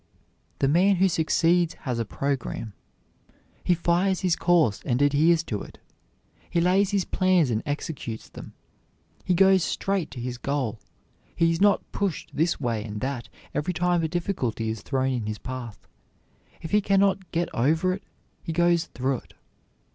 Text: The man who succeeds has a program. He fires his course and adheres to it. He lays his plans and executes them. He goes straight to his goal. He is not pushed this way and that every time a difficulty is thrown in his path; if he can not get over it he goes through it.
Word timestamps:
The 0.57 0.67
man 0.67 0.95
who 0.95 1.07
succeeds 1.07 1.75
has 1.81 1.99
a 1.99 2.05
program. 2.05 2.73
He 3.63 3.75
fires 3.75 4.21
his 4.21 4.35
course 4.35 4.81
and 4.83 4.99
adheres 4.99 5.43
to 5.43 5.61
it. 5.61 5.77
He 6.49 6.59
lays 6.59 6.89
his 6.89 7.05
plans 7.05 7.51
and 7.51 7.61
executes 7.67 8.27
them. 8.27 8.53
He 9.23 9.35
goes 9.35 9.63
straight 9.63 10.09
to 10.09 10.19
his 10.19 10.39
goal. 10.39 10.79
He 11.35 11.51
is 11.51 11.61
not 11.61 11.83
pushed 11.91 12.31
this 12.35 12.59
way 12.59 12.83
and 12.83 12.99
that 13.01 13.29
every 13.53 13.75
time 13.75 14.01
a 14.01 14.07
difficulty 14.07 14.69
is 14.69 14.81
thrown 14.81 15.11
in 15.11 15.27
his 15.27 15.37
path; 15.37 15.77
if 16.63 16.71
he 16.71 16.81
can 16.81 16.99
not 16.99 17.29
get 17.31 17.53
over 17.53 17.93
it 17.93 18.01
he 18.41 18.51
goes 18.51 18.85
through 18.85 19.17
it. 19.17 19.33